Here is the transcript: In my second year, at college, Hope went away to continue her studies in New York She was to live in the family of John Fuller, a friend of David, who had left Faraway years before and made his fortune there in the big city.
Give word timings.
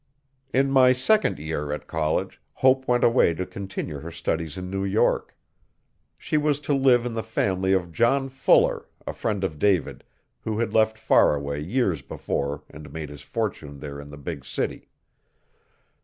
In 0.51 0.71
my 0.71 0.93
second 0.93 1.37
year, 1.37 1.71
at 1.71 1.85
college, 1.85 2.41
Hope 2.53 2.87
went 2.87 3.03
away 3.03 3.35
to 3.35 3.45
continue 3.45 3.99
her 3.99 4.09
studies 4.09 4.57
in 4.57 4.67
New 4.67 4.83
York 4.83 5.37
She 6.17 6.37
was 6.37 6.59
to 6.61 6.73
live 6.73 7.05
in 7.05 7.13
the 7.13 7.21
family 7.21 7.71
of 7.73 7.91
John 7.91 8.27
Fuller, 8.27 8.87
a 9.05 9.13
friend 9.13 9.43
of 9.43 9.59
David, 9.59 10.03
who 10.39 10.57
had 10.57 10.73
left 10.73 10.97
Faraway 10.97 11.61
years 11.63 12.01
before 12.01 12.63
and 12.67 12.91
made 12.91 13.09
his 13.09 13.21
fortune 13.21 13.77
there 13.79 13.99
in 14.01 14.07
the 14.07 14.17
big 14.17 14.43
city. 14.43 14.89